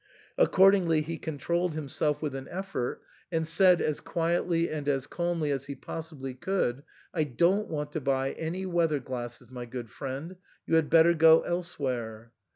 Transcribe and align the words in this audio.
Accordingly, 0.35 1.01
he 1.03 1.19
controlled 1.19 1.75
himself 1.75 2.23
with 2.23 2.31
THE 2.31 2.39
SAND'MAN. 2.39 2.53
197 2.55 2.89
an 2.89 2.89
effort, 2.89 3.01
and 3.31 3.47
said, 3.47 3.81
as 3.87 3.99
quietly 3.99 4.67
and 4.71 4.89
as 4.89 5.05
calmly 5.05 5.51
as 5.51 5.67
he 5.67 5.75
pos 5.75 6.09
sibly 6.09 6.33
couldy" 6.33 6.81
I 7.13 7.23
don't 7.25 7.67
want 7.67 7.91
to 7.91 8.01
buy 8.01 8.31
any 8.31 8.65
weather 8.65 8.99
glasses, 8.99 9.51
my 9.51 9.67
good 9.67 9.91
friend; 9.91 10.37
you 10.65 10.73
had 10.73 10.89
better 10.89 11.13
go 11.13 11.41
elsewhere." 11.41 12.33